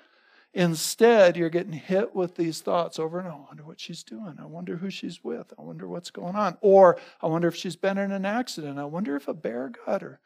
[0.57, 4.36] instead you're getting hit with these thoughts over and over i wonder what she's doing.
[4.40, 5.52] I wonder who she's with.
[5.59, 6.57] I wonder what's going on.
[6.61, 8.78] Or i wonder if she's been in an accident.
[8.78, 10.18] I wonder if a bear got her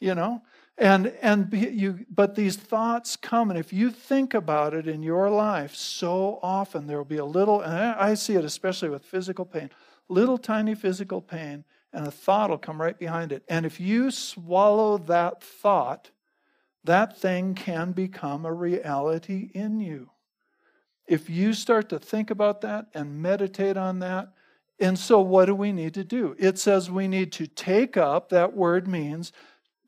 [0.00, 0.42] you know?
[0.76, 5.28] And and you but these thoughts come and if you think about it in your
[5.28, 9.44] life so often there will be a little and i see it especially with physical
[9.44, 9.70] pain
[10.08, 13.42] little tiny physical pain and a thought will come right behind it.
[13.48, 16.10] And if you swallow that thought
[16.88, 20.10] that thing can become a reality in you
[21.06, 24.32] if you start to think about that and meditate on that
[24.80, 28.28] and so what do we need to do it says we need to take up
[28.28, 29.32] that word means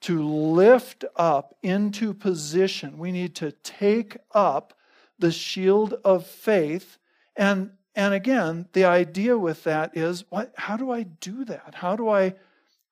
[0.01, 2.99] to lift up into position.
[2.99, 4.75] We need to take up
[5.19, 6.99] the shield of faith.
[7.37, 11.75] And, and again, the idea with that is what, how do I do that?
[11.77, 12.35] How do I,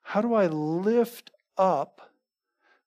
[0.03, 2.08] how do I lift up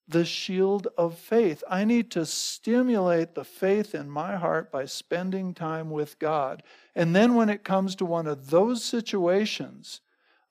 [0.08, 1.64] the shield of faith?
[1.70, 6.64] I need to stimulate the faith in my heart by spending time with God.
[6.96, 10.02] And then when it comes to one of those situations,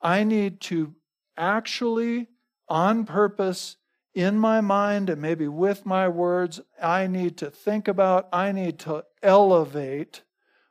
[0.01, 0.95] I need to
[1.37, 2.29] actually
[2.69, 3.77] on purpose
[4.15, 8.79] in my mind and maybe with my words, I need to think about, I need
[8.81, 10.23] to elevate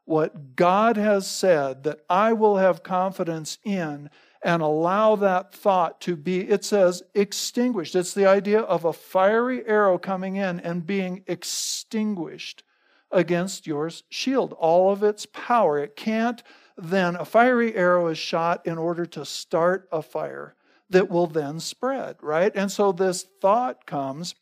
[0.05, 4.09] what God has said that I will have confidence in
[4.41, 7.95] and allow that thought to be, it says, extinguished.
[7.95, 12.63] It's the idea of a fiery arrow coming in and being extinguished
[13.11, 15.79] against your shield, all of its power.
[15.79, 16.41] It can't
[16.77, 20.55] then, a fiery arrow is shot in order to start a fire
[20.89, 22.51] that will then spread, right?
[22.55, 24.35] And so this thought comes,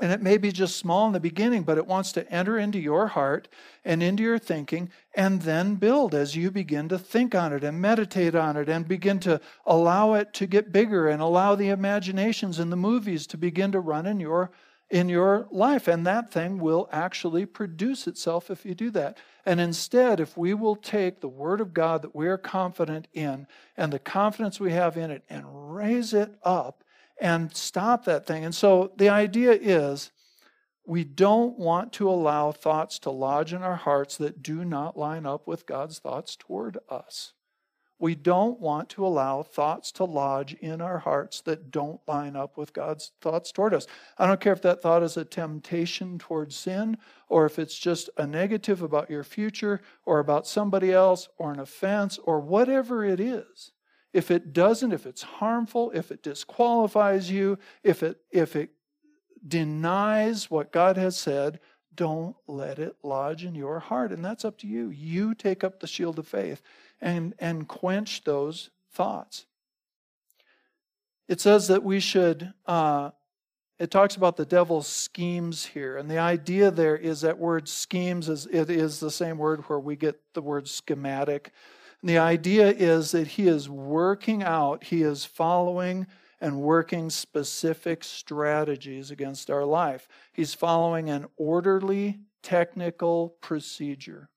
[0.00, 2.80] and it may be just small in the beginning, but it wants to enter into
[2.80, 3.46] your heart
[3.84, 7.80] and into your thinking and then build as you begin to think on it and
[7.80, 12.58] meditate on it and begin to allow it to get bigger and allow the imaginations
[12.58, 14.50] and the movies to begin to run in your
[14.90, 15.88] in your life.
[15.88, 19.18] And that thing will actually produce itself if you do that.
[19.46, 23.46] And instead, if we will take the Word of God that we are confident in
[23.76, 26.83] and the confidence we have in it and raise it up
[27.20, 28.44] and stop that thing.
[28.44, 30.10] And so the idea is
[30.86, 35.24] we don't want to allow thoughts to lodge in our hearts that do not line
[35.24, 37.32] up with God's thoughts toward us.
[37.98, 42.58] We don't want to allow thoughts to lodge in our hearts that don't line up
[42.58, 43.86] with God's thoughts toward us.
[44.18, 46.98] I don't care if that thought is a temptation towards sin
[47.28, 51.60] or if it's just a negative about your future or about somebody else or an
[51.60, 53.72] offense or whatever it is.
[54.14, 58.70] If it doesn't, if it's harmful, if it disqualifies you, if it if it
[59.46, 61.60] denies what God has said,
[61.94, 64.12] don't let it lodge in your heart.
[64.12, 64.88] And that's up to you.
[64.88, 66.62] You take up the shield of faith
[67.00, 69.46] and, and quench those thoughts.
[71.28, 73.10] It says that we should, uh,
[73.78, 75.96] it talks about the devil's schemes here.
[75.96, 79.80] And the idea there is that word schemes is it is the same word where
[79.80, 81.52] we get the word schematic.
[82.04, 86.06] The idea is that he is working out, he is following
[86.38, 90.06] and working specific strategies against our life.
[90.34, 94.28] He's following an orderly technical procedure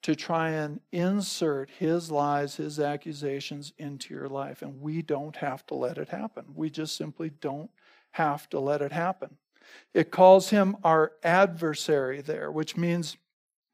[0.00, 4.62] to try and insert his lies, his accusations into your life.
[4.62, 6.46] And we don't have to let it happen.
[6.54, 7.70] We just simply don't
[8.12, 9.36] have to let it happen.
[9.92, 13.18] It calls him our adversary there, which means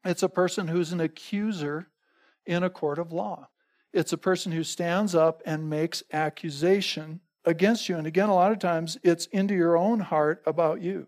[0.03, 1.87] it's a person who's an accuser
[2.45, 3.49] in a court of law.
[3.93, 7.97] It's a person who stands up and makes accusation against you.
[7.97, 11.07] And again, a lot of times it's into your own heart about you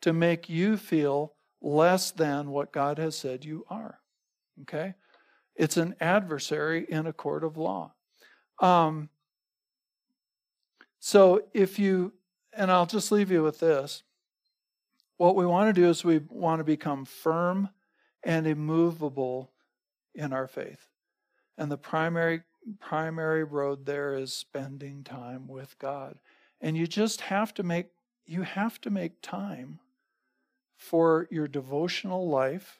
[0.00, 4.00] to make you feel less than what God has said you are.
[4.62, 4.94] Okay?
[5.54, 7.92] It's an adversary in a court of law.
[8.60, 9.10] Um,
[11.00, 12.12] So if you,
[12.52, 14.02] and I'll just leave you with this
[15.18, 17.68] what we want to do is we want to become firm
[18.22, 19.52] and immovable
[20.14, 20.88] in our faith.
[21.56, 22.42] And the primary
[22.80, 26.18] primary road there is spending time with God.
[26.60, 27.86] And you just have to make
[28.26, 29.80] you have to make time
[30.76, 32.78] for your devotional life.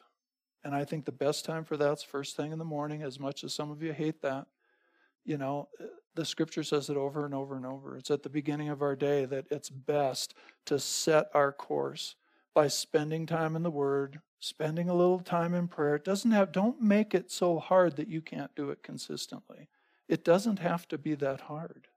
[0.63, 3.43] And I think the best time for that's first thing in the morning, as much
[3.43, 4.45] as some of you hate that.
[5.25, 5.69] You know,
[6.15, 7.97] the scripture says it over and over and over.
[7.97, 10.33] It's at the beginning of our day that it's best
[10.65, 12.15] to set our course
[12.53, 15.95] by spending time in the Word, spending a little time in prayer.
[15.95, 19.67] It doesn't have, don't make it so hard that you can't do it consistently.
[20.07, 21.87] It doesn't have to be that hard.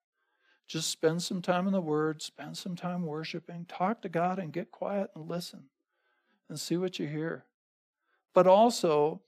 [0.66, 4.52] Just spend some time in the Word, spend some time worshiping, talk to God, and
[4.52, 5.64] get quiet and listen
[6.48, 7.44] and see what you hear.
[8.34, 9.22] But also,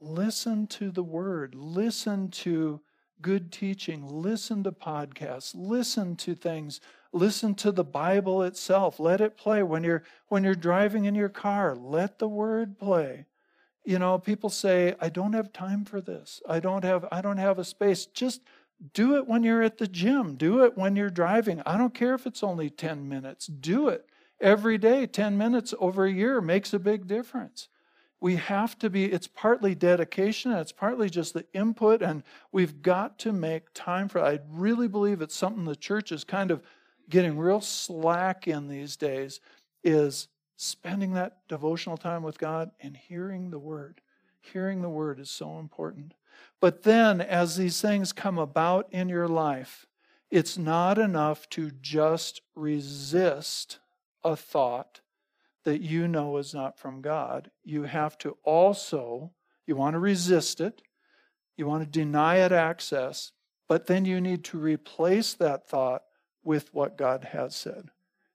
[0.00, 2.80] listen to the Word, listen to
[3.22, 6.80] good teaching, listen to podcasts, listen to things
[7.12, 9.00] listen to the bible itself.
[9.00, 11.74] Let it play when you're when you're driving in your car.
[11.76, 13.26] Let the word play.
[13.84, 16.42] You know people say i don't have time for this.
[16.48, 18.06] I don't have i don't have a space.
[18.06, 18.42] Just
[18.94, 20.36] do it when you're at the gym.
[20.36, 21.62] Do it when you're driving.
[21.66, 23.46] I don't care if it's only 10 minutes.
[23.46, 24.06] Do it
[24.40, 27.68] every day 10 minutes over a year makes a big difference
[28.20, 32.82] we have to be it's partly dedication and it's partly just the input and we've
[32.82, 36.50] got to make time for it i really believe it's something the church is kind
[36.50, 36.62] of
[37.10, 39.40] getting real slack in these days
[39.82, 44.02] is spending that devotional time with God and hearing the word.
[44.40, 46.12] Hearing the word is so important.
[46.60, 49.86] But then, as these things come about in your life,
[50.30, 53.78] it's not enough to just resist
[54.22, 55.00] a thought
[55.64, 57.50] that you know is not from God.
[57.64, 59.32] You have to also,
[59.66, 60.82] you want to resist it,
[61.56, 63.32] you want to deny it access,
[63.68, 66.02] but then you need to replace that thought
[66.42, 67.90] with what God has said.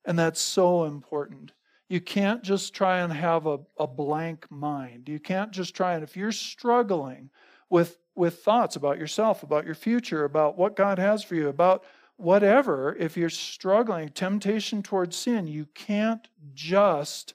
[0.05, 1.51] And that's so important.
[1.89, 5.09] You can't just try and have a, a blank mind.
[5.09, 7.29] You can't just try and, if you're struggling
[7.69, 11.83] with, with thoughts about yourself, about your future, about what God has for you, about
[12.17, 17.33] whatever, if you're struggling, temptation towards sin, you can't just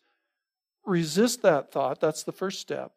[0.84, 2.00] resist that thought.
[2.00, 2.92] That's the first step.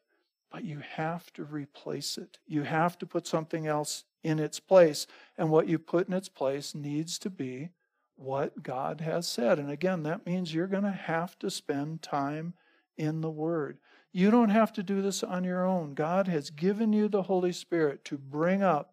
[0.52, 2.38] But you have to replace it.
[2.46, 5.08] You have to put something else in its place.
[5.38, 7.70] And what you put in its place needs to be
[8.16, 9.60] what God has said.
[9.60, 12.54] And again, that means you're going to have to spend time
[12.98, 13.80] in the Word.
[14.12, 15.96] You don't have to do this on your own.
[15.96, 18.93] God has given you the Holy Spirit to bring up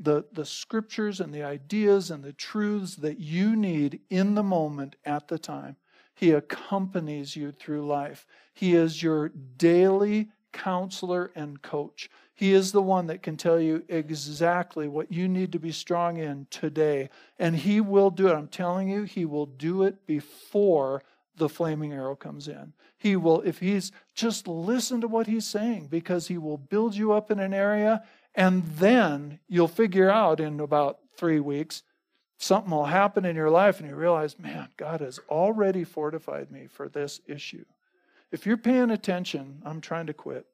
[0.00, 4.96] the, the scriptures and the ideas and the truths that you need in the moment
[5.04, 5.76] at the time.
[6.14, 8.26] He accompanies you through life.
[8.52, 12.10] He is your daily counselor and coach.
[12.34, 16.16] He is the one that can tell you exactly what you need to be strong
[16.16, 17.10] in today.
[17.38, 18.34] And He will do it.
[18.34, 21.02] I'm telling you, He will do it before
[21.36, 22.72] the flaming arrow comes in.
[22.96, 27.12] He will, if He's just listen to what He's saying, because He will build you
[27.12, 28.02] up in an area,
[28.34, 31.82] and then you'll figure out in about three weeks
[32.38, 36.66] something will happen in your life, and you realize, man, God has already fortified me
[36.66, 37.66] for this issue.
[38.32, 40.46] If you're paying attention, I'm trying to quit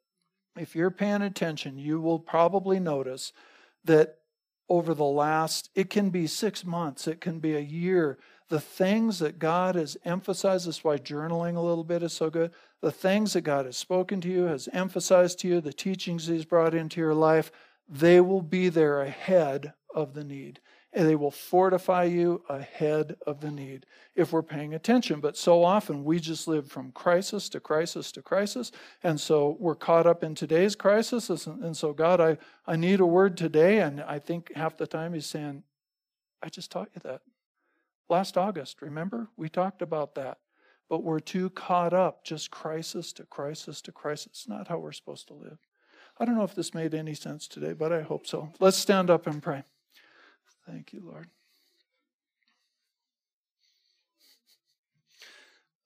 [0.57, 3.33] if you're paying attention, you will probably notice
[3.85, 4.19] that
[4.69, 8.19] over the last, it can be six months, it can be a year,
[8.49, 12.53] the things that God has emphasized, that's why journaling a little bit is so good.
[12.81, 16.45] The things that God has spoken to you, has emphasized to you, the teachings He's
[16.45, 17.51] brought into your life,
[17.89, 20.61] they will be there ahead of the need
[20.97, 23.85] and they will fortify you ahead of the need
[24.15, 25.21] if we're paying attention.
[25.21, 28.73] But so often we just live from crisis to crisis to crisis.
[29.03, 31.29] And so we're caught up in today's crisis.
[31.29, 33.81] And so, God, I, I need a word today.
[33.81, 35.65] And I think half the time He's saying,
[36.43, 37.21] I just taught you that.
[38.09, 39.29] Last August, remember?
[39.37, 40.39] We talked about that.
[40.89, 44.47] But we're too caught up, just crisis to crisis to crisis.
[44.49, 45.59] Not how we're supposed to live.
[46.19, 48.53] I don't know if this made any sense today, but I hope so.
[48.61, 49.65] Let's stand up and pray.
[50.67, 51.29] Thank you, Lord.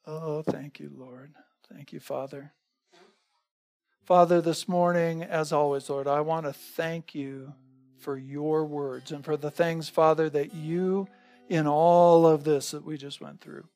[0.06, 1.34] Oh, thank you, Lord.
[1.72, 2.52] Thank you, Father.
[4.04, 7.54] Father, this morning, as always, Lord, I want to thank you
[7.98, 11.06] for your words and for the things, Father, that you,
[11.50, 13.66] in all of this that we just went through,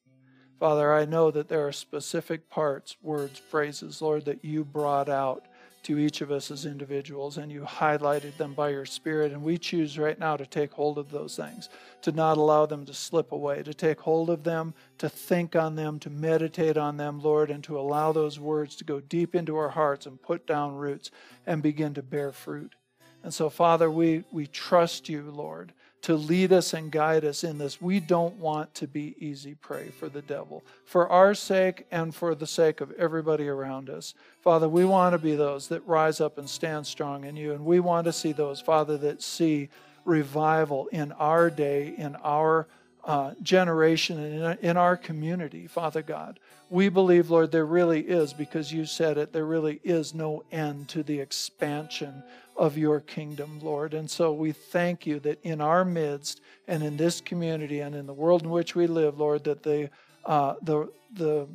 [0.60, 5.44] Father, I know that there are specific parts, words, phrases, Lord, that you brought out
[5.82, 9.32] to each of us as individuals, and you highlighted them by your Spirit.
[9.32, 11.68] And we choose right now to take hold of those things,
[12.02, 15.74] to not allow them to slip away, to take hold of them, to think on
[15.74, 19.56] them, to meditate on them, Lord, and to allow those words to go deep into
[19.56, 21.10] our hearts and put down roots
[21.44, 22.74] and begin to bear fruit.
[23.22, 27.56] And so, Father, we, we trust you, Lord, to lead us and guide us in
[27.56, 27.80] this.
[27.80, 32.34] We don't want to be easy prey for the devil, for our sake and for
[32.34, 34.12] the sake of everybody around us.
[34.42, 37.54] Father, we want to be those that rise up and stand strong in you.
[37.54, 39.70] And we want to see those, Father, that see
[40.04, 42.68] revival in our day, in our
[43.04, 46.40] uh, generation, and in, our community, Father God.
[46.70, 50.88] We believe, Lord, there really is, because you said it, there really is no end
[50.88, 52.22] to the expansion
[52.56, 53.92] of your kingdom, Lord.
[53.92, 58.06] And so we thank you that in our midst and in this community and in
[58.06, 59.90] the world in which we live, Lord, that the
[60.24, 61.46] uh, the the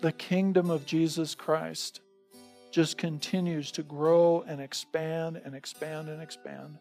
[0.00, 2.00] the kingdom of Jesus Christ
[2.70, 6.78] just continues to grow and expand and expand and expand.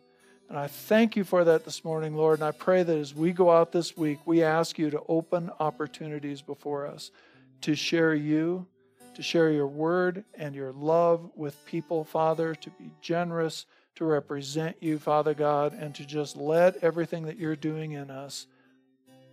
[0.52, 2.40] And I thank you for that this morning, Lord.
[2.40, 5.50] And I pray that as we go out this week, we ask you to open
[5.62, 7.10] opportunities before us
[7.62, 8.68] to share you
[9.16, 14.78] to share your word and your love with people, Father, to be generous, to represent
[14.80, 18.48] you, Father God, and to just let everything that you're doing in us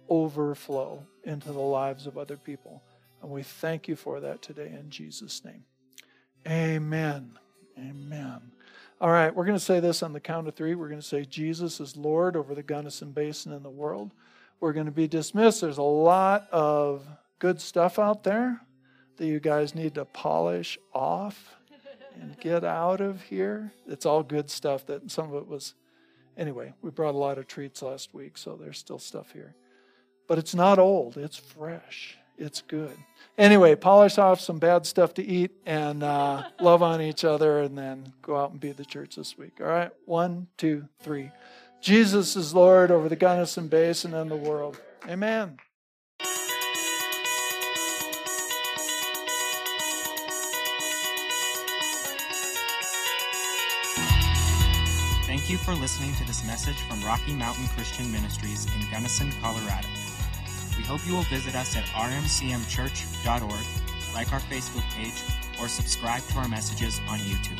[0.09, 2.83] overflow into the lives of other people.
[3.23, 5.65] And we thank you for that today in Jesus' name.
[6.47, 7.39] Amen.
[7.79, 8.41] Amen.
[9.01, 10.75] All right, we're going to say this on the count of three.
[10.75, 14.13] We're going to say, Jesus is Lord over the Gunnison Basin and the world.
[14.59, 15.61] We're going to be dismissed.
[15.61, 17.07] There's a lot of
[17.39, 18.61] good stuff out there
[19.17, 21.55] that you guys need to polish off
[22.21, 23.73] and get out of here.
[23.87, 25.75] It's all good stuff that some of it was.
[26.37, 29.55] Anyway, we brought a lot of treats last week, so there's still stuff here.
[30.27, 32.97] But it's not old, it's fresh, it's good.
[33.37, 37.77] Anyway, polish off some bad stuff to eat and uh, love on each other, and
[37.77, 39.61] then go out and be the church this week.
[39.61, 39.91] All right?
[40.07, 41.31] One, two, three.
[41.81, 44.81] Jesus is Lord over the Gunnison Basin and the world.
[45.09, 45.59] Amen.
[55.27, 59.89] Thank you for listening to this message from Rocky Mountain Christian Ministries in Gunnison, Colorado.
[60.79, 65.21] We hope you will visit us at rmcmchurch.org, like our Facebook page,
[65.61, 67.59] or subscribe to our messages on YouTube.